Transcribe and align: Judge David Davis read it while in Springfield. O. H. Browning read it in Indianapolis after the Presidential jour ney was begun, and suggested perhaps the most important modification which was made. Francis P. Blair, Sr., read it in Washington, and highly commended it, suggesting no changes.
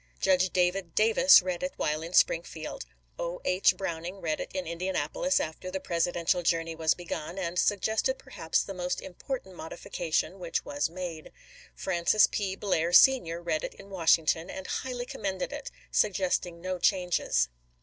Judge 0.19 0.49
David 0.49 0.95
Davis 0.95 1.43
read 1.43 1.61
it 1.61 1.73
while 1.77 2.01
in 2.01 2.11
Springfield. 2.11 2.85
O. 3.19 3.39
H. 3.45 3.77
Browning 3.77 4.15
read 4.19 4.39
it 4.39 4.49
in 4.51 4.65
Indianapolis 4.65 5.39
after 5.39 5.69
the 5.69 5.79
Presidential 5.79 6.41
jour 6.41 6.63
ney 6.63 6.73
was 6.73 6.95
begun, 6.95 7.37
and 7.37 7.59
suggested 7.59 8.17
perhaps 8.17 8.63
the 8.63 8.73
most 8.73 8.99
important 8.99 9.55
modification 9.55 10.39
which 10.39 10.65
was 10.65 10.89
made. 10.89 11.31
Francis 11.75 12.25
P. 12.25 12.55
Blair, 12.55 12.91
Sr., 12.91 13.43
read 13.43 13.63
it 13.63 13.75
in 13.75 13.91
Washington, 13.91 14.49
and 14.49 14.65
highly 14.65 15.05
commended 15.05 15.53
it, 15.53 15.69
suggesting 15.91 16.59
no 16.61 16.79
changes. 16.79 17.49